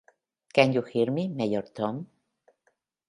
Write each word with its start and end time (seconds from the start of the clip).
Can 0.55 0.73
you 0.73 0.81
hear 0.81 1.11
me, 1.11 1.27
Major 1.27 1.61
Tom? 1.61 2.07